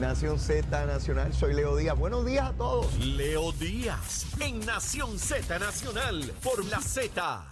[0.00, 1.98] Nación Z Nacional, soy Leo Díaz.
[1.98, 2.96] Buenos días a todos.
[3.04, 7.44] Leo Díaz en Nación Z Nacional por la Z.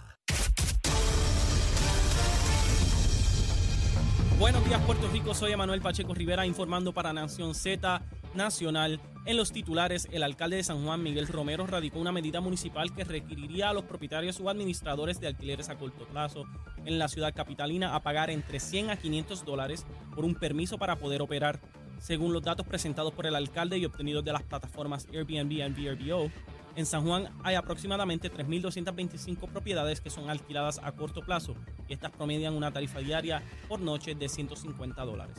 [4.39, 8.01] Buenos días Puerto Rico, soy Emanuel Pacheco Rivera informando para Nación Z
[8.33, 9.01] Nacional.
[9.25, 13.03] En los titulares, el alcalde de San Juan, Miguel Romero, radicó una medida municipal que
[13.03, 16.45] requeriría a los propietarios o administradores de alquileres a corto plazo
[16.85, 19.85] en la ciudad capitalina a pagar entre 100 a 500 dólares
[20.15, 21.59] por un permiso para poder operar.
[21.99, 26.31] Según los datos presentados por el alcalde y obtenidos de las plataformas Airbnb y VRBO,
[26.75, 31.55] en San Juan hay aproximadamente 3.225 propiedades que son alquiladas a corto plazo
[31.87, 35.37] y estas promedian una tarifa diaria por noche de 150 dólares.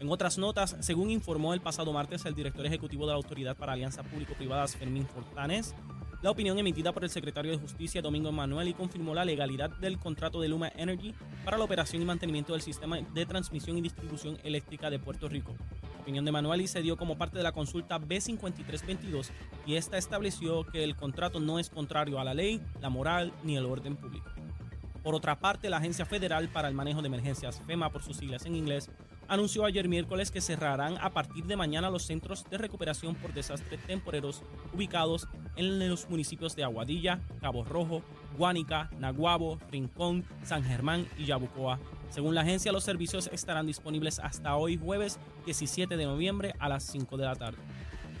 [0.00, 3.74] En otras notas, según informó el pasado martes el director ejecutivo de la Autoridad para
[3.74, 5.74] Alianzas Público-Privadas, Fermín Fortanes,
[6.22, 9.98] la opinión emitida por el secretario de Justicia Domingo Emanuel y confirmó la legalidad del
[9.98, 11.12] contrato de Luma Energy
[11.44, 15.56] para la operación y mantenimiento del sistema de transmisión y distribución eléctrica de Puerto Rico.
[15.82, 19.30] La opinión de Emanuel se dio como parte de la consulta B5322
[19.66, 23.56] y esta estableció que el contrato no es contrario a la ley, la moral ni
[23.56, 24.30] el orden público.
[25.02, 28.46] Por otra parte, la Agencia Federal para el Manejo de Emergencias, FEMA por sus siglas
[28.46, 28.88] en inglés,
[29.28, 33.80] anunció ayer miércoles que cerrarán a partir de mañana los centros de recuperación por desastres
[33.86, 34.42] temporeros
[34.72, 38.02] ubicados en los municipios de Aguadilla, Cabo Rojo,
[38.36, 41.78] Guánica, Naguabo, Rincón, San Germán y Yabucoa.
[42.10, 46.84] Según la agencia, los servicios estarán disponibles hasta hoy jueves 17 de noviembre a las
[46.84, 47.58] 5 de la tarde.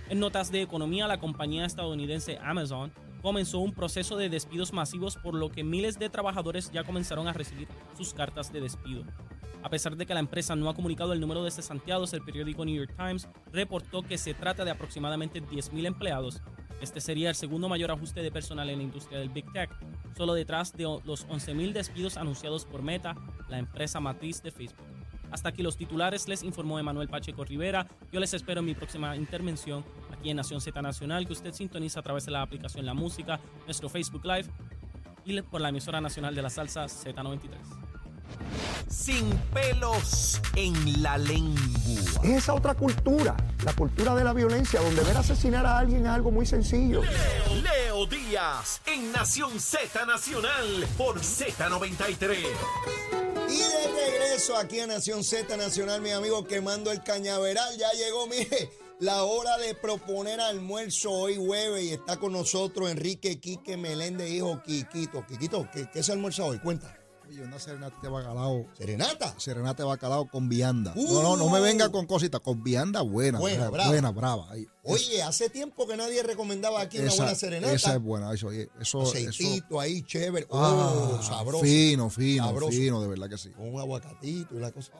[0.08, 2.92] En notas de economía, la compañía estadounidense Amazon
[3.22, 7.32] comenzó un proceso de despidos masivos por lo que miles de trabajadores ya comenzaron a
[7.32, 9.04] recibir sus cartas de despido.
[9.62, 12.64] A pesar de que la empresa no ha comunicado el número de cesanteados, el periódico
[12.64, 16.42] New York Times reportó que se trata de aproximadamente 10.000 empleados.
[16.80, 19.70] Este sería el segundo mayor ajuste de personal en la industria del Big Tech,
[20.16, 23.14] solo detrás de los 11.000 despidos anunciados por Meta,
[23.48, 24.84] la empresa matriz de Facebook.
[25.30, 27.86] Hasta aquí los titulares, les informó Emanuel Pacheco Rivera.
[28.10, 32.00] Yo les espero en mi próxima intervención aquí en Nación Z Nacional, que usted sintoniza
[32.00, 34.50] a través de la aplicación La Música, nuestro Facebook Live
[35.24, 37.81] y por la emisora nacional de la salsa Z93
[38.92, 42.20] sin pelos en la lengua.
[42.22, 46.12] Es esa otra cultura, la cultura de la violencia, donde ver asesinar a alguien es
[46.12, 47.02] algo muy sencillo.
[47.02, 52.36] Leo, Leo Díaz, en Nación Z Nacional, por Z93.
[53.48, 57.76] Y de regreso aquí a Nación Z Nacional, mi amigo, quemando el cañaveral.
[57.78, 58.70] Ya llegó, mire,
[59.00, 64.62] la hora de proponer almuerzo hoy jueves y está con nosotros Enrique Quique Meléndez, hijo
[64.62, 65.24] Quiquito.
[65.26, 66.58] Quiquito, ¿qué, qué se almuerza hoy?
[66.58, 67.01] Cuenta.
[67.34, 68.66] Y una serenata de bacalao.
[68.76, 69.34] ¿Serenata?
[69.38, 70.92] Serenata de bacalao con vianda.
[70.94, 71.12] Uh.
[71.14, 73.38] No, no, no me venga con cositas, con vianda buena.
[73.38, 73.88] Buena, brava, brava.
[73.90, 74.50] Buena, brava.
[74.52, 74.66] Ahí.
[74.84, 77.72] Oye, hace tiempo que nadie recomendaba aquí una buena serenata.
[77.72, 78.32] Esa es buena.
[78.34, 80.46] Eso, oye, eso, eso- Aceitito ahí, chévere.
[80.50, 81.64] Oh, Ah, sabroso.
[81.64, 82.72] Fino, fino, Sabroso.
[82.72, 83.50] fino, de verdad que sí.
[83.50, 84.92] Con un aguacatito y la cosa.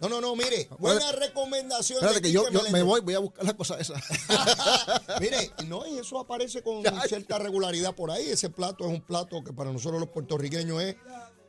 [0.00, 0.68] No, no, no, mire.
[0.78, 1.98] Buena recomendación.
[1.98, 3.94] Espérate de que yo, yo me voy, voy a buscar la cosa esa.
[5.20, 8.28] Mire, no, y eso aparece con cierta regularidad por ahí.
[8.28, 10.96] Ese plato es un plato que para nosotros los puertorriqueños es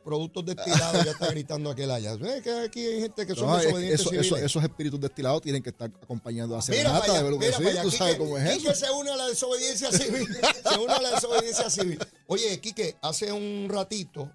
[0.06, 1.04] productos destilados.
[1.04, 2.14] ya está gritando aquel allá.
[2.16, 4.26] ¿Ves que aquí hay gente que son No, desobedientes eso- civiles?
[4.26, 7.78] eso- esos espíritus destilados tienen que estar acompañando a serenata, de verdad que mira sí,
[7.82, 8.86] tú sabes Quique- cómo es Quique eso.
[8.86, 10.28] se une a la desobediencia civil.
[10.72, 11.98] se une a la desobediencia civil.
[12.28, 14.30] Oye, Quique, hace un ratito,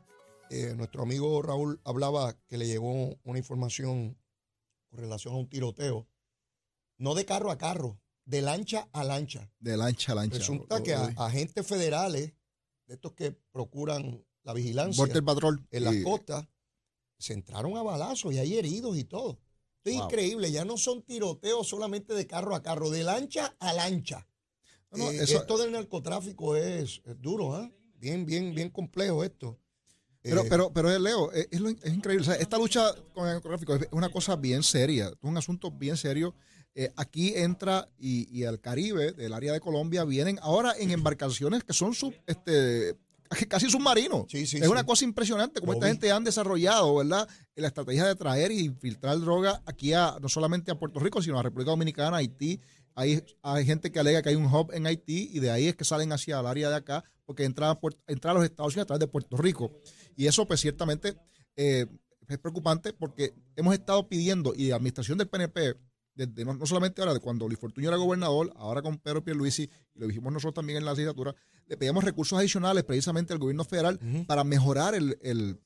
[0.50, 4.18] eh, nuestro amigo Raúl hablaba que le llegó una información
[4.90, 6.06] con relación a un tiroteo.
[6.98, 9.50] No de carro a carro, de lancha a lancha.
[9.60, 10.38] De lancha a lancha.
[10.38, 12.34] Resulta Lo- que a- lo- agentes federales,
[12.88, 15.68] de estos que procuran la vigilancia Border Patrol.
[15.72, 16.48] en las y- costas,
[17.18, 19.40] se entraron a balazos y hay heridos y todo.
[19.78, 20.06] Esto es Wow.
[20.06, 24.28] increíble, ya no son tiroteos solamente de carro a carro, de lancha a lancha.
[24.92, 27.72] No, no, Eh, eso- esto del narcotráfico es, es duro, ¿ah?
[27.96, 29.60] Bien, bien, bien complejo esto.
[30.24, 31.48] Pero, Eh, pero, pero Leo, es,
[31.86, 32.22] increíble.
[32.22, 35.72] O sea, esta lucha con el narcotráfico es una cosa bien seria, es un asunto
[35.72, 36.36] bien serio.
[36.76, 41.64] Eh, aquí entra y, y al Caribe, del área de Colombia, vienen ahora en embarcaciones
[41.64, 42.96] que son sub, este,
[43.50, 44.26] casi submarinos.
[44.30, 44.70] Sí, sí, es sí.
[44.70, 47.28] una cosa impresionante como esta gente han desarrollado, ¿verdad?
[47.56, 51.40] La estrategia de traer y infiltrar droga aquí a no solamente a Puerto Rico, sino
[51.40, 52.60] a República Dominicana, Haití.
[52.94, 55.76] Hay, hay gente que alega que hay un hub en Haití y de ahí es
[55.76, 58.74] que salen hacia el área de acá porque entran a, Puer- entran a los Estados
[58.74, 59.72] Unidos a través de Puerto Rico.
[60.18, 61.16] Y eso pues ciertamente
[61.56, 61.86] eh,
[62.28, 65.76] es preocupante porque hemos estado pidiendo y la administración del PNP,
[66.28, 69.64] desde, no, no solamente ahora, de cuando Luis Fortuño era gobernador, ahora con Pedro Pierluisi,
[69.96, 71.36] y lo dijimos nosotros también en la legislatura,
[71.68, 75.60] le pedíamos recursos adicionales precisamente al gobierno federal para mejorar el, el,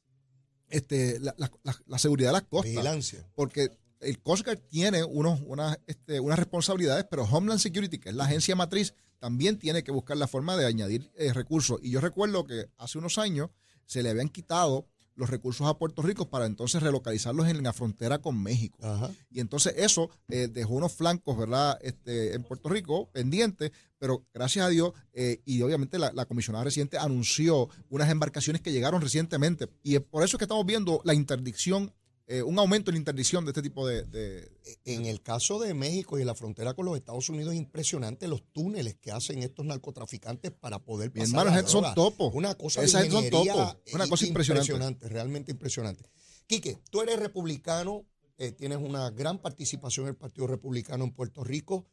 [0.69, 2.71] este, la, la- la- la seguridad de las costas.
[2.71, 3.27] Vigilancia.
[3.35, 3.69] Porque
[3.99, 8.25] el Coast Guard tiene unos, unas, este, unas responsabilidades, pero Homeland Security, que es la
[8.25, 11.79] agencia matriz, también tiene que buscar la forma de añadir eh, recursos.
[11.81, 13.49] Y yo recuerdo que hace unos años
[13.85, 18.19] se le habían quitado los recursos a Puerto Rico para entonces relocalizarlos en la frontera
[18.19, 18.77] con México.
[18.81, 19.11] Ajá.
[19.29, 24.65] Y entonces eso eh, dejó unos flancos, ¿verdad?, este, en Puerto Rico pendientes, pero gracias
[24.65, 29.69] a Dios, eh, y obviamente la, la comisionada reciente anunció unas embarcaciones que llegaron recientemente.
[29.83, 31.93] Y es por eso es que estamos viendo la interdicción,
[32.27, 34.03] eh, un aumento en la interdicción de este tipo de...
[34.03, 34.49] de-
[34.85, 38.43] En el caso de México y la frontera con los Estados Unidos es impresionante los
[38.51, 42.33] túneles que hacen estos narcotraficantes para poder Mi pasar hermano, la esos son topos.
[42.33, 43.77] Una cosa de Esas son topos.
[43.93, 45.07] Una cosa impresionante.
[45.07, 46.09] realmente impresionante.
[46.47, 48.05] Quique, tú eres republicano,
[48.37, 51.85] eh, tienes una gran participación en el Partido Republicano en Puerto Rico,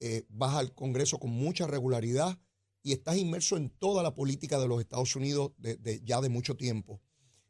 [0.00, 2.38] eh, vas al Congreso con mucha regularidad
[2.82, 6.28] y estás inmerso en toda la política de los Estados Unidos de- de- ya de
[6.28, 7.00] mucho tiempo.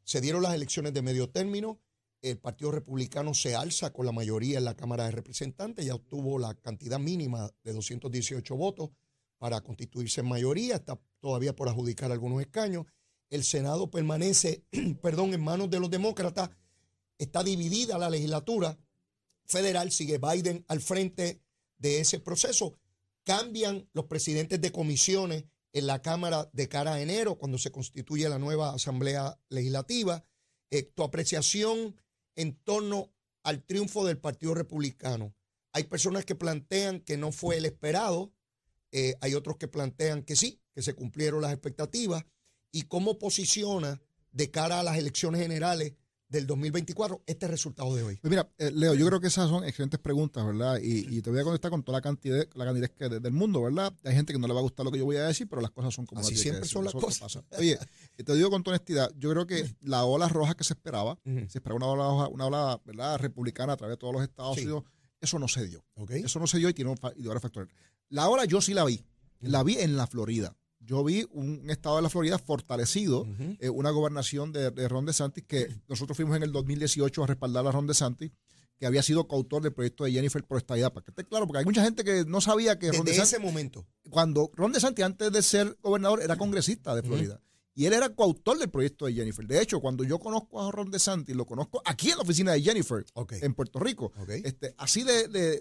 [0.05, 1.81] Se dieron las elecciones de medio término,
[2.23, 6.39] el Partido Republicano se alza con la mayoría en la Cámara de Representantes, ya obtuvo
[6.39, 8.91] la cantidad mínima de 218 votos
[9.39, 12.87] para constituirse en mayoría, está todavía por adjudicar algunos escaños.
[13.29, 14.65] El Senado permanece,
[15.03, 16.51] perdón, en manos de los demócratas,
[17.19, 18.79] está dividida la legislatura
[19.45, 21.43] federal, sigue Biden al frente
[21.79, 22.79] de ese proceso.
[23.25, 28.29] Cambian los presidentes de comisiones en la Cámara de cara a enero, cuando se constituye
[28.29, 30.25] la nueva Asamblea Legislativa.
[30.71, 31.97] Eh, tu apreciación
[32.37, 33.13] en torno
[33.43, 35.35] al triunfo del Partido Republicano.
[35.73, 38.33] Hay personas que plantean que no fue el esperado,
[38.93, 42.25] eh, hay otros que plantean que sí, que se cumplieron las expectativas.
[42.73, 44.01] ¿Y cómo posiciona
[44.33, 45.95] de cara a las elecciones generales
[46.29, 48.17] del 2024 este resultado de hoy?
[48.17, 50.79] Pues mira, eh, Leo, yo creo que esas son excelentes preguntas, ¿verdad?
[50.83, 53.33] Y, y te voy a contestar con toda la cantidad, la cantidad que de- del
[53.33, 53.95] mundo, ¿verdad?
[54.05, 55.63] Hay gente que no le va a gustar lo que yo voy a decir, pero
[55.63, 57.21] las cosas son como Así las siempre que son las cosas.
[57.21, 57.45] pasa.
[57.59, 57.79] Oye,
[58.19, 61.19] y te digo con toda honestidad, yo creo que la ola roja que se esperaba,
[61.25, 63.19] se esperaba una ola, una ola ¿verdad?
[63.19, 64.63] republicana a través de todos los Estados Sí.
[64.63, 64.85] Unidos,
[65.21, 65.85] eso no se dio.
[65.95, 66.11] ¿Ok?
[66.11, 67.69] Eso no se dio y tiene un fa- y varios factores.
[68.09, 69.05] La ola yo sí la vi.
[69.41, 70.57] La vi en la Florida.
[70.87, 73.27] Yo vi un estado de la Florida fortalecido,
[73.61, 77.67] eh, una gobernación de, de Ron DeSantis, que nosotros fuimos en el 2018 a respaldar
[77.67, 78.31] a Ron DeSantis,
[78.79, 80.93] que había sido coautor del proyecto de Jennifer por estadidad.
[80.93, 83.33] Para que esté claro, porque hay mucha gente que no sabía que Ron Desde DeSantis,
[83.33, 83.87] ese momento.
[84.11, 87.41] cuando Ron DeSantis antes de ser gobernador era congresista de Florida.
[87.75, 89.47] Y él era coautor del proyecto de Jennifer.
[89.47, 92.63] De hecho, cuando yo conozco a Ron DeSantis, lo conozco aquí en la oficina de
[92.63, 93.05] Jennifer,
[93.43, 94.13] en Puerto Rico.
[94.29, 95.61] Este, así de,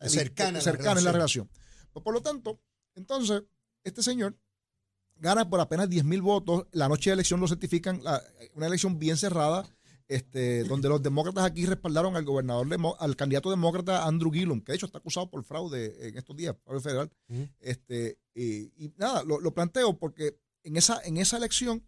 [0.00, 1.48] cercana la cercana en la relación.
[1.48, 1.50] relación.
[1.92, 2.60] Pues, por lo tanto,
[2.94, 3.42] entonces,
[3.84, 4.36] este señor
[5.16, 6.66] gana por apenas 10 mil votos.
[6.72, 8.22] La noche de elección lo certifican, la-
[8.54, 9.68] una elección bien cerrada,
[10.06, 12.66] este, donde los demócratas aquí respaldaron al gobernador,
[12.98, 16.56] al candidato demócrata Andrew Gillum, que de hecho está acusado por fraude en estos días,
[16.64, 17.10] fraude federal.
[17.60, 21.84] Este, y, y nada, lo, lo planteo porque en esa, en esa elección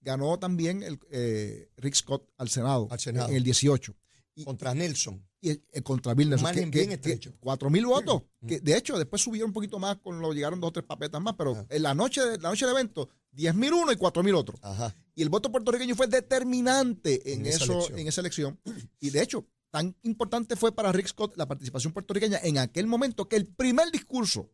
[0.00, 3.28] ganó también el, eh, Rick Scott al Senado, Al Senado.
[3.30, 3.94] en el 18.
[4.36, 5.24] Y, Contra Nelson.
[5.40, 7.30] y el- el contra Bill Nelson, que- bien que- estrecho.
[7.32, 8.22] que cuatro mil votos.
[8.46, 11.20] Que de hecho, después subieron un poquito más, con lo llegaron dos o tres papetas
[11.22, 14.34] más, pero en la noche, la noche del evento, 10 mil uno y cuatro mil
[14.34, 14.58] otro.
[14.62, 14.94] Ajá.
[15.14, 17.98] Y el voto puertorriqueño fue determinante en, En esa eso, elección.
[17.98, 18.60] en esa elección.
[19.00, 23.28] Y de hecho, tan importante fue para Rick Scott la participación puertorriqueña en aquel momento
[23.28, 24.50] que el primer discurso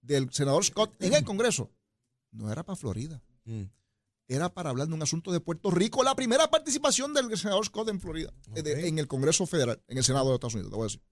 [0.00, 1.70] del senador Scott en el Congreso
[2.32, 3.62] no era para Florida, Mm.
[4.28, 7.88] Era para hablar de un asunto de Puerto Rico, la primera participación del senador Scott
[7.88, 10.76] en Florida, eh, de- en el Congreso Federal, en el Senado de Estados Unidos, te
[10.76, 11.02] voy a decir.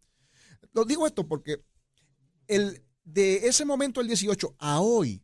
[0.72, 1.64] Lo digo esto porque
[2.46, 5.22] el, de ese momento, el 18, a hoy,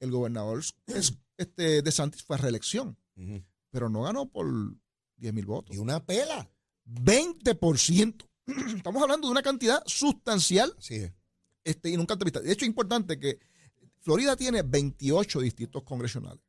[0.00, 2.96] el gobernador es, este, de Santis fue a reelección,
[3.70, 4.46] pero no ganó por
[5.18, 5.76] 10 mil votos.
[5.76, 6.48] Y una pela.
[6.86, 8.24] 20%.
[8.76, 10.72] Estamos hablando de una cantidad sustancial
[11.64, 12.40] este, y nunca vista.
[12.40, 13.38] De hecho, es importante que
[14.00, 16.40] Florida tiene 28 distritos congresionales.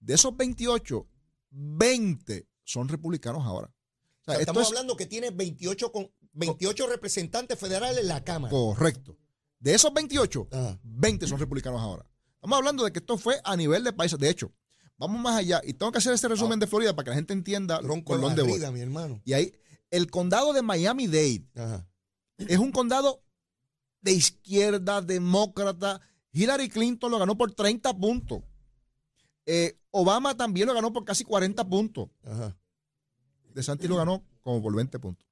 [0.00, 1.06] De esos 28,
[1.50, 3.68] 20 son republicanos ahora.
[3.68, 7.98] O O sea, sea, esto estamos es hablando que tiene 28, con, 28 representantes federales
[7.98, 8.50] en la Cámara.
[8.50, 9.16] correcto.
[9.58, 10.78] De esos 28, Ajá.
[10.84, 12.04] 20 son republicanos ahora.
[12.34, 14.18] Estamos hablando de que esto fue a nivel de países.
[14.18, 14.52] De hecho,
[14.96, 15.60] vamos más allá.
[15.64, 18.60] Y tengo que hacer este resumen de Florida para que la gente entienda dónde voy.
[18.70, 19.20] mi hermano.
[19.24, 19.52] Y ahí,
[19.90, 21.44] el condado de Miami-Dade
[22.38, 23.24] es un condado
[24.00, 26.00] de izquierda, demócrata.
[26.30, 28.42] Hillary Clinton lo ganó por 30 puntos.
[29.50, 32.10] Eh, Obama también lo ganó por casi 40 puntos.
[32.22, 32.54] Ajá.
[33.54, 35.26] De Santi lo ganó como por 20 puntos.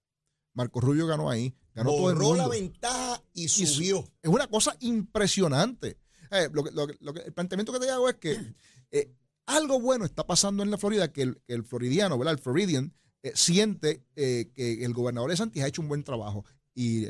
[0.55, 1.55] Marco Rubio ganó ahí.
[1.75, 2.49] Ganó todo el Borró la mundo.
[2.59, 4.09] ventaja y su- subió.
[4.23, 5.99] Es una cosa impresionante.
[6.31, 8.55] Eh, lo que- lo el planteamiento que te hago es que
[8.91, 9.13] eh,
[9.45, 12.33] algo bueno está pasando en la Florida que el, que el floridiano, ¿verdad?
[12.35, 16.45] El Floridian, eh, siente que el gobernador de Santis ha hecho un buen trabajo.
[16.75, 17.07] Y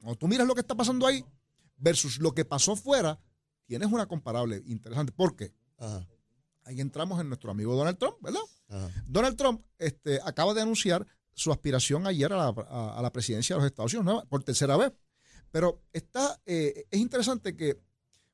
[0.00, 1.24] cuando tú miras lo que está pasando ahí
[1.76, 3.20] versus lo que pasó fuera,
[3.66, 5.12] tienes una comparable interesante.
[5.12, 5.52] ¿Por qué?
[5.76, 6.06] Ajá.
[6.68, 8.40] Ahí entramos en nuestro amigo Donald Trump, ¿verdad?
[8.68, 8.90] Ajá.
[9.06, 13.56] Donald Trump este, acaba de anunciar su aspiración ayer a la, a- a la presidencia
[13.56, 14.28] de los Estados Unidos, ¿no?
[14.28, 14.92] por tercera vez.
[15.50, 17.80] Pero está, eh, es interesante que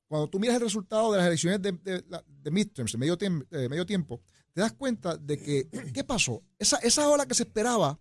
[0.09, 3.69] cuando tú miras el resultado de las elecciones de, de, de midterms, de medio, de
[3.69, 4.21] medio tiempo,
[4.53, 6.43] te das cuenta de que, ¿qué pasó?
[6.59, 7.99] Esa, esa ola que se esperaba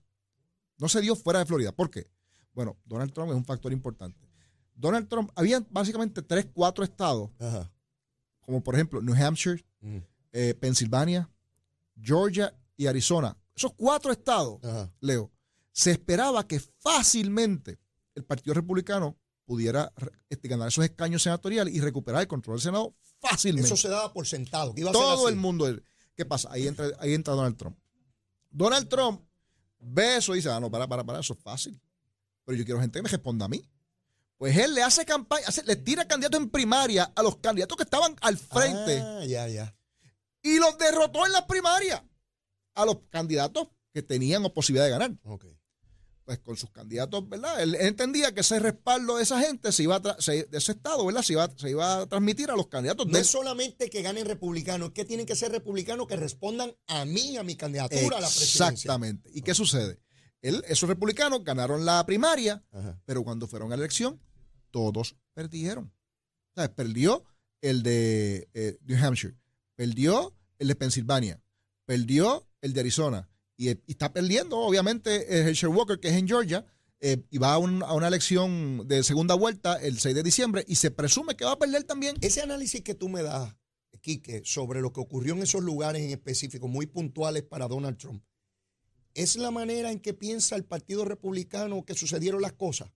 [0.77, 1.71] no se dio fuera de Florida.
[1.71, 2.09] ¿Por qué?
[2.53, 4.27] Bueno, Donald Trump es un factor importante.
[4.75, 7.71] Donald Trump, había básicamente tres, cuatro estados, Ajá.
[8.41, 9.97] como por ejemplo New Hampshire, Mm.
[10.33, 11.29] Eh, Pensilvania,
[11.99, 13.37] Georgia y Arizona.
[13.55, 14.91] Esos cuatro estados, Ajá.
[14.99, 15.31] Leo,
[15.71, 17.79] se esperaba que fácilmente
[18.15, 19.91] el Partido Republicano pudiera
[20.29, 23.67] este, ganar esos escaños senatoriales y recuperar el control del Senado fácilmente.
[23.67, 24.73] Eso se daba por sentado.
[24.73, 25.33] Que iba a ser Todo así.
[25.33, 25.67] el mundo.
[26.15, 26.49] ¿Qué pasa?
[26.51, 27.77] Ahí entra, ahí entra Donald Trump.
[28.49, 29.21] Donald Trump
[29.79, 31.79] ve eso y dice, ah, no, para, para, para, eso es fácil.
[32.45, 33.63] Pero yo quiero gente que me responda a mí.
[34.37, 37.83] Pues él le hace campaña, hace- le tira candidatos en primaria a los candidatos que
[37.83, 39.75] estaban al frente Ah, ya, ya.
[40.43, 42.03] Y los derrotó en las primarias
[42.75, 45.11] a los candidatos que tenían posibilidad de ganar.
[45.23, 45.45] Ok.
[46.25, 47.61] Pues con sus candidatos, ¿verdad?
[47.61, 51.05] Él entendía que ese respaldo de esa gente se iba a se- de ese estado,
[51.05, 51.21] ¿verdad?
[51.21, 54.25] Se iba, se iba a transmitir a los candidatos No de es solamente que ganen
[54.25, 58.21] republicanos, es que tienen que ser republicanos que respondan a mí, a mi candidatura a
[58.21, 58.69] la presidencia.
[58.69, 59.29] Exactamente.
[59.33, 59.99] ¿Y qué sucede?
[60.41, 62.97] Él, esos republicanos ganaron la primaria, Ajá.
[63.05, 64.21] pero cuando fueron a la elección,
[64.71, 65.93] todos perdieron.
[66.55, 67.25] O sea, perdió
[67.61, 69.35] el de eh, New Hampshire,
[69.87, 71.41] perdió el de Pensilvania,
[71.85, 76.25] perdió el de Arizona y, y está perdiendo, obviamente, el Herschel Walker, que es en
[76.27, 76.65] Georgia,
[77.01, 80.63] eh, y va a, un- a una elección de segunda vuelta el 6 de diciembre
[80.69, 82.15] y se presume que va a perder también.
[82.21, 83.53] Ese análisis que tú me das,
[83.99, 88.23] Quique, sobre lo que ocurrió en esos lugares en específico, muy puntuales para Donald Trump,
[89.13, 92.89] ¿es la manera en que piensa el Partido Republicano que sucedieron las cosas?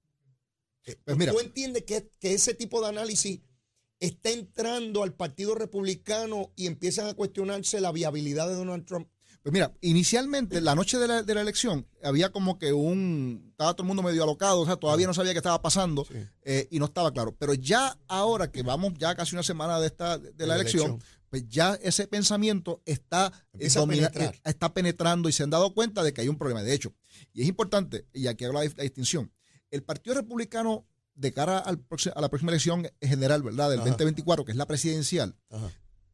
[0.85, 1.33] Eh, Pues mira.
[1.33, 3.41] ¿Tú entiendes que, que ese tipo de análisis
[3.99, 9.07] está entrando al Partido Republicano y empiezan a cuestionarse la viabilidad de Donald Trump?
[9.43, 13.45] Pues mira, inicialmente, la noche de la, de la elección, había como que un.
[13.51, 16.15] Estaba todo el mundo medio alocado, o sea, todavía no sabía qué estaba pasando Sí.
[16.43, 17.33] eh, y no estaba claro.
[17.39, 20.91] Pero ya ahora que vamos ya casi una semana de esta de, la, la elección,
[20.91, 21.11] elección.
[21.29, 26.03] pues ya ese pensamiento está, eh, domina- eh, está penetrando y se han dado cuenta
[26.03, 26.61] de que hay un problema.
[26.61, 26.93] De hecho,
[27.31, 29.31] y es importante, y aquí hago la, la distinción,
[29.71, 30.85] el Partido Republicano,
[31.17, 31.83] de cara al
[32.15, 33.69] a la próxima elección general, ¿verdad?
[33.71, 33.89] Del Ajá.
[33.89, 35.69] 2024, que es la presidencial, Ajá,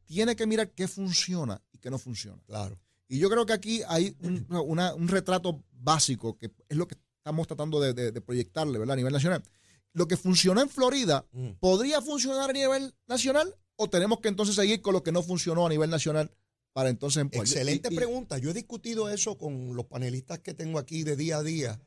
[0.06, 2.42] tiene que mirar qué funciona y qué no funciona.
[2.48, 2.80] claro.
[3.10, 6.96] Y yo creo que aquí hay un, una- un retrato básico, que es lo que
[7.18, 8.94] estamos tratando de, de- de proyectarle ¿verdad?
[8.94, 9.44] a nivel nacional.
[9.92, 11.50] Lo que funcionó en Florida, Mm.
[11.60, 13.56] ¿podría funcionar a nivel nacional?
[13.76, 16.32] ¿O tenemos que entonces seguir con lo que no funcionó a nivel nacional
[16.72, 17.24] para entonces?
[17.34, 18.38] Excelente Y- y- pregunta.
[18.40, 21.80] Yo he discutido eso con los panelistas que tengo aquí de día a día.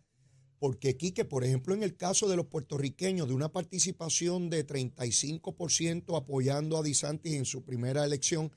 [0.59, 4.67] Porque aquí, que por ejemplo, en el caso de los puertorriqueños, de una participación de
[4.67, 8.53] 35% apoyando a DeSantis en su primera elección,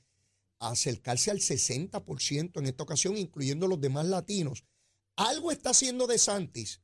[0.58, 4.64] a acercarse al 60% en esta ocasión, incluyendo los demás latinos.
[5.16, 6.80] Algo está haciendo DeSantis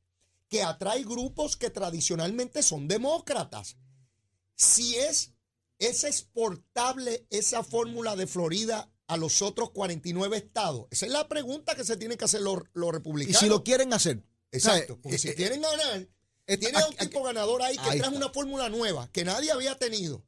[0.48, 3.76] que atrae grupos que tradicionalmente son demócratas.
[4.54, 5.34] Si es,
[5.78, 10.86] es exportable esa fórmula de Florida a los otros 49 estados.
[10.90, 13.40] Esa es la pregunta que se tienen que hacer los, los y republicanos.
[13.40, 14.22] si lo quieren hacer.
[14.56, 16.06] Exacto, porque eh, si quieren ganar,
[16.46, 20.24] tiene a un tipo ganador ahí que trae una fórmula nueva que nadie había tenido.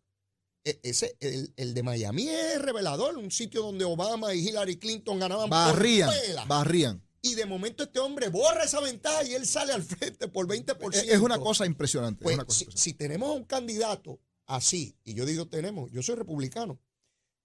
[0.65, 5.19] E- Ese, el, el de Miami es revelador, un sitio donde Obama y Hillary Clinton
[5.19, 6.45] ganaban barrían, por pela.
[6.47, 7.03] barrían.
[7.23, 10.95] Y de momento este hombre borra esa ventaja y él sale al frente por 20%.
[10.95, 12.21] Es es una cosa impresionante.
[12.21, 12.83] es Pues una cosa si, impresionante.
[12.91, 16.81] si tenemos a un candidato así, y yo digo tenemos, yo soy republicano,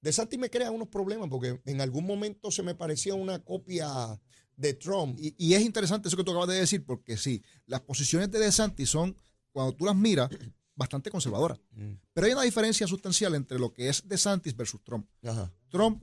[0.01, 4.19] De Santi me crea unos problemas porque en algún momento se me parecía una copia
[4.55, 5.19] de Trump.
[5.19, 8.39] Y, y es interesante eso que tú acabas de decir, porque sí, las posiciones de
[8.39, 9.15] DeSantis son,
[9.51, 10.29] cuando tú las miras,
[10.75, 11.59] bastante conservadoras.
[11.71, 11.93] Mm.
[12.13, 15.07] Pero hay una diferencia sustancial entre lo que es DeSantis versus Trump.
[15.23, 15.51] Ajá.
[15.69, 16.01] Trump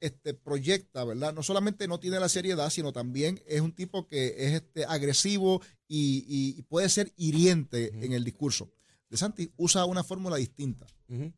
[0.00, 1.34] este, proyecta, ¿verdad?
[1.34, 5.60] No solamente no tiene la seriedad, sino también es un tipo que es este, agresivo
[5.88, 8.70] y, y- y puede ser hiriente en el discurso.
[9.10, 10.86] DeSantis usa una fórmula distinta.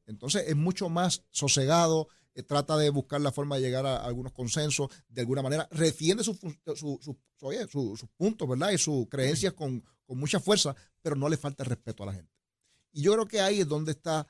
[0.07, 4.33] Entonces es mucho más sosegado, eh, trata de buscar la forma de llegar a, algunos
[4.33, 6.37] consensos, de alguna manera, defiende sus
[6.77, 8.71] su, su- puntos, ¿verdad?
[8.71, 12.13] Y sus creencias con, con mucha fuerza, pero no le falta el respeto a la
[12.13, 12.33] gente.
[12.93, 14.27] Y yo creo que ahí es donde está,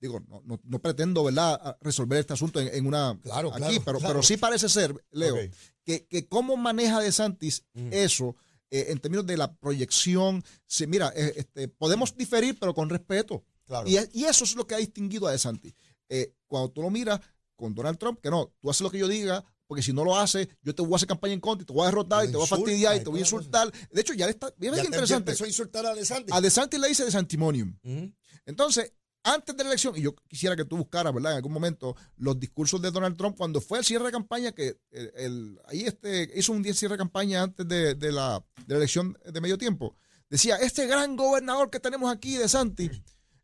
[0.00, 3.82] digo, no, no, no pretendo, ¿verdad?, resolver este asunto en, en una Claro, aquí, claro,
[3.84, 4.14] pero, claro.
[4.14, 5.36] pero sí parece ser, Leo,
[5.84, 7.90] que, que cómo maneja De Santis Mm.
[7.92, 8.36] eso
[8.70, 10.44] eh, en términos de la proyección.
[10.66, 13.42] Sí, mira, eh, este, podemos diferir, pero con respeto.
[13.64, 13.88] Claro.
[13.88, 15.72] Y, y eso es lo que ha distinguido a DeSantis.
[16.10, 17.20] Eh, cuando tú lo miras
[17.58, 20.16] con Donald Trump, que no, tú haces lo que yo diga, porque si no lo
[20.16, 22.28] haces, yo te voy a hacer campaña en contra y te voy a derrotar y
[22.30, 23.70] te voy a fastidiar y te voy a insultar.
[23.92, 24.48] De hecho, ya le está.
[24.58, 25.14] Ya interesante.
[25.32, 26.34] empezó a insultar a De Santis.
[26.34, 27.76] A DeSantis le dice de Santimonium.
[27.82, 28.10] Ujú.
[28.46, 28.92] Entonces,
[29.24, 31.32] antes de la elección, y yo quisiera que tú buscaras, ¿verdad?
[31.32, 34.78] En algún momento, los discursos de Donald Trump cuando fue el cierre de campaña, que
[34.90, 38.74] el, el- ahí este, hizo un día cierre de campaña antes de, de la, de
[38.74, 39.94] la elección de medio tiempo.
[40.30, 42.90] Decía, este gran gobernador que tenemos aquí, de Santi,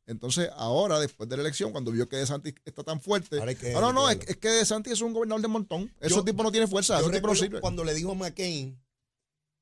[0.06, 3.38] Entonces, ahora, después de la elección, cuando vio que De Santis está tan fuerte.
[3.38, 5.92] Ahora que no, no, no, es, que De Santis es un gobernador de montón.
[6.00, 7.60] Ese tipo no tiene fuerza, Yo tipo no sirve.
[7.60, 8.80] cuando le dijo a McCain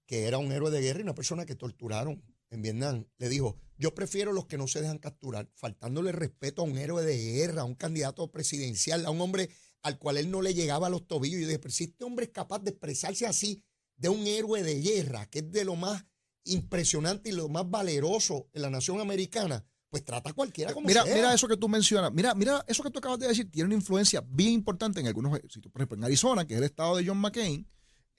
[0.07, 3.57] que era un héroe de guerra y una persona que torturaron en Vietnam, le dijo,
[3.79, 7.63] yo prefiero los que no se dejan capturar, faltándole respeto a un héroe de guerra,
[7.63, 9.49] a un candidato presidencial, a un hombre
[9.83, 11.39] al cual él no le llegaba a los tobillos.
[11.39, 13.65] Y yo dije, pero si este hombre es capaz de expresarse así
[13.97, 16.05] de un héroe de guerra, que es de lo más
[16.45, 21.03] impresionante y lo más valeroso en la nación americana, pues trata a cualquiera como Mira,
[21.05, 21.15] sea.
[21.15, 22.11] mira eso que tú mencionas.
[22.13, 25.39] Mira, mira, eso que tú acabas de decir tiene una influencia bien importante en algunos
[25.51, 25.71] sitios.
[25.71, 27.69] Por ejemplo, en Arizona, que es el estado de John McCain,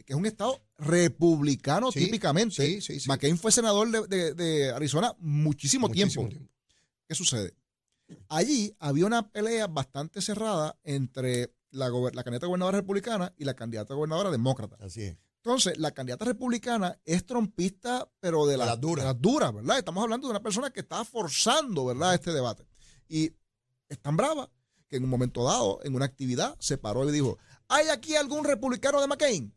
[0.05, 2.55] que es un estado republicano Sí, típicamente.
[2.63, 3.07] sí, sí, sí.
[3.09, 6.47] McCain fue senador de, de- de Arizona muchísimo, Muchísimo tiempo.
[7.07, 7.55] ¿Qué sucede?
[8.29, 13.95] Allí había una pelea bastante cerrada entre la, la candidata gobernadora republicana y la candidata
[13.95, 14.77] gobernadora demócrata.
[14.79, 15.17] Así es.
[15.45, 19.05] Entonces, la candidata republicana es trompista, pero de, De la- las duras.
[19.05, 19.77] las duras, ¿verdad?
[19.77, 22.65] Estamos hablando de una persona que está forzando, ¿verdad?, este debate.
[23.09, 23.33] Y
[23.89, 24.49] es tan brava
[24.87, 28.45] que en un momento dado, en una actividad, se paró y dijo, ¿hay aquí algún
[28.45, 29.53] republicano de McCain?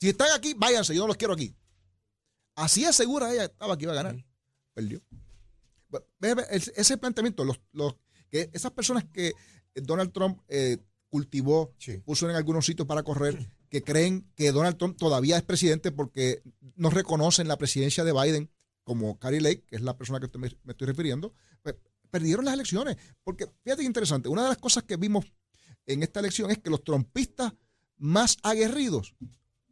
[0.00, 1.56] Si están aquí, váyanse, yo no los quiero aquí.
[2.54, 4.24] Así es segura ella estaba que iba a ganar.
[4.72, 5.02] Perdió.
[6.76, 7.96] Ese planteamiento, los, los,
[8.30, 9.32] que esas personas que
[9.74, 10.78] Donald Trump eh,
[11.08, 11.98] cultivó, Sí.
[11.98, 16.42] puso en algunos sitios para correr, que creen que Donald Trump todavía es presidente porque
[16.76, 18.48] no reconocen la presidencia de Biden,
[18.84, 21.74] como Carrie Lake, que es la persona que te- me, me estoy refiriendo, pues,
[22.08, 22.96] perdieron las elecciones.
[23.24, 25.24] Porque fíjate que interesante, una de las cosas que vimos
[25.86, 27.52] en esta elección es que los trompistas
[27.96, 29.16] más aguerridos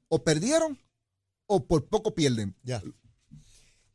[0.09, 0.83] o perdieron
[1.47, 2.57] o por poco pierden.
[2.65, 2.83] Ya.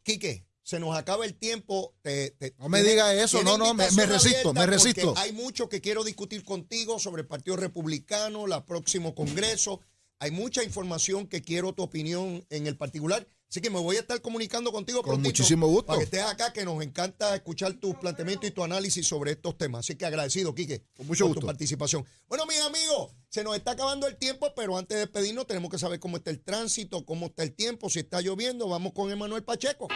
[0.04, 1.96] Quique, se nos acaba el tiempo.
[2.02, 5.14] Te- te- No me tiene- diga eso, no, no, me- me resisto, me resisto.
[5.18, 9.82] Hay mucho que quiero discutir contigo sobre el Partido Republicano, el próximo Congreso.
[10.20, 13.28] Hay mucha información que quiero tu opinión en el particular.
[13.50, 15.86] Así que me voy a estar comunicando contigo Con prontito muchísimo gusto.
[15.86, 19.58] Para que estés acá, que nos encanta escuchar tu planteamiento y tu análisis sobre estos
[19.58, 19.86] temas.
[19.86, 21.48] Así que agradecido, Quique, Con mucho por tu gusto.
[21.48, 22.06] participación.
[22.28, 25.78] Bueno, mis amigos, se nos está acabando el tiempo, pero antes de despedirnos tenemos que
[25.78, 28.68] saber cómo está el tránsito, cómo está el tiempo, si está lloviendo.
[28.68, 29.88] Vamos con Emanuel Pacheco.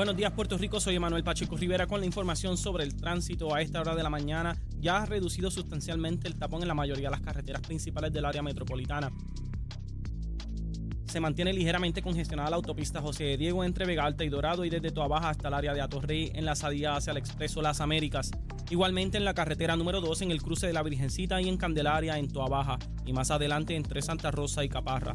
[0.00, 3.60] Buenos días Puerto Rico, soy Emanuel Pacheco Rivera con la información sobre el tránsito a
[3.60, 4.56] esta hora de la mañana.
[4.78, 8.40] Ya ha reducido sustancialmente el tapón en la mayoría de las carreteras principales del área
[8.40, 9.12] metropolitana.
[11.04, 14.70] Se mantiene ligeramente congestionada la autopista José de Diego entre Vega Alta y Dorado y
[14.70, 17.82] desde Toa Baja hasta el área de Atorrey en la salida hacia el Expreso Las
[17.82, 18.30] Américas.
[18.70, 22.16] Igualmente en la carretera número 2 en el cruce de la Virgencita y en Candelaria
[22.16, 25.14] en Toa Baja y más adelante entre Santa Rosa y Caparra.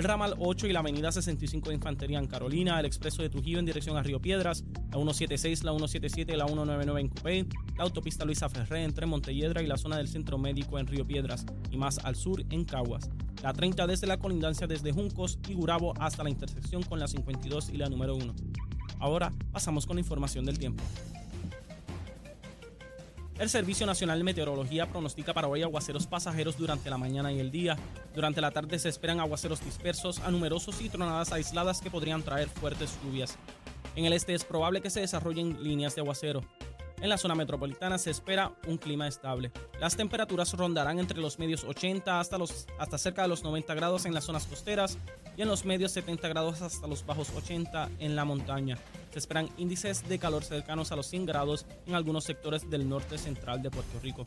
[0.00, 3.58] El ramal 8 y la avenida 65 de Infantería en Carolina, el expreso de Trujillo
[3.58, 7.84] en dirección a Río Piedras, la 176, la 177 y la 199 en Cupey, la
[7.84, 11.76] autopista Luisa Ferré entre Montelledra y la zona del Centro Médico en Río Piedras y
[11.76, 13.10] más al sur en Caguas.
[13.42, 17.68] La 30 desde la colindancia desde Juncos y Gurabo hasta la intersección con la 52
[17.68, 18.34] y la número 1.
[19.00, 20.82] Ahora pasamos con la información del tiempo.
[23.40, 27.50] El Servicio Nacional de Meteorología pronostica para hoy aguaceros pasajeros durante la mañana y el
[27.50, 27.74] día.
[28.14, 32.50] Durante la tarde se esperan aguaceros dispersos a numerosos y tronadas aisladas que podrían traer
[32.50, 33.38] fuertes lluvias.
[33.96, 36.42] En el este es probable que se desarrollen líneas de aguacero.
[37.00, 39.50] En la zona metropolitana se espera un clima estable.
[39.80, 44.04] Las temperaturas rondarán entre los medios 80 hasta, los, hasta cerca de los 90 grados
[44.04, 44.98] en las zonas costeras
[45.34, 48.76] y en los medios 70 grados hasta los bajos 80 en la montaña.
[49.10, 53.18] Se esperan índices de calor cercanos a los 100 grados en algunos sectores del norte
[53.18, 54.24] central de Puerto Rico.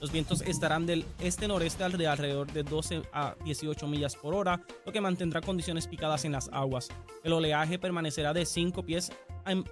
[0.00, 4.92] Los vientos estarán del este-noreste de alrededor de 12 a 18 millas por hora, lo
[4.92, 6.88] que mantendrá condiciones picadas en las aguas.
[7.24, 9.10] El oleaje permanecerá de 5 pies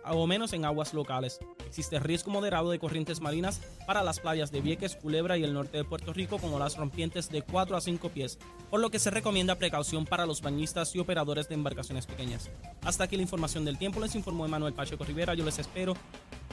[0.05, 1.41] o menos en aguas locales.
[1.67, 5.79] Existe riesgo moderado de corrientes marinas para las playas de Vieques, Culebra y el norte
[5.79, 8.39] de Puerto Rico con olas rompientes de 4 a 5 pies,
[8.71, 12.51] por lo que se recomienda precaución para los bañistas y operadores de embarcaciones pequeñas.
[12.83, 15.95] Hasta aquí la información del tiempo, les informó Emanuel Pacheco Rivera, yo les espero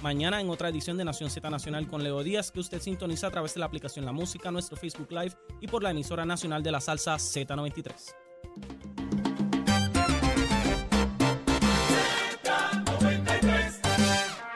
[0.01, 3.29] mañana en otra edición de Nación Z Nacional con Leo Díaz, que usted sintoniza a
[3.29, 6.71] través de la aplicación La Música, nuestro Facebook Live y por la emisora nacional de
[6.71, 8.15] la salsa Z93.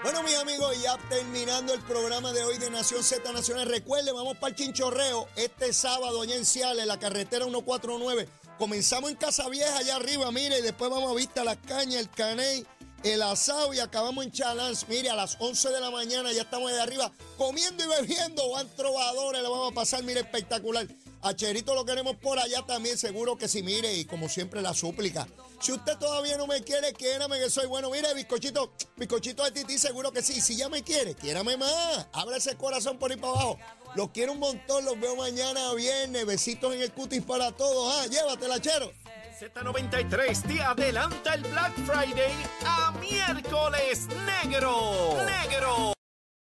[0.01, 3.67] Bueno, mis amigos, ya terminando el programa de hoy de Nación Z Nacional.
[3.67, 8.27] Recuerden, vamos para el Chinchorreo este sábado allá en Ciales, la carretera 149.
[8.57, 12.09] Comenzamos en Casa Vieja, allá arriba, mire, y después vamos a Vista Las Cañas, el
[12.09, 12.65] Caney,
[13.05, 14.87] el asado y acabamos en Chalans.
[14.89, 18.49] Mire, a las 11 de la mañana ya estamos de arriba comiendo y bebiendo.
[18.49, 20.87] Van trovadores, lo vamos a pasar, mire, espectacular.
[21.21, 24.73] A Cherito lo queremos por allá también, seguro que sí, mire, y como siempre la
[24.73, 25.27] súplica.
[25.59, 27.91] Si usted todavía no me quiere, quiérame que soy bueno.
[27.91, 30.41] Mire, bizcochito, bizcochito de Titi, seguro que sí.
[30.41, 32.07] Si ya me quiere, quiérame más.
[32.11, 33.59] Abre ese corazón por ahí para abajo.
[33.95, 36.25] Los quiero un montón, los veo mañana viernes.
[36.25, 37.95] Besitos en el cutis para todos.
[37.97, 38.91] Ah, llévatela, chero.
[39.35, 42.31] Z93 te adelanta el Black Friday
[42.65, 45.17] a miércoles negro.
[45.25, 45.94] Negro.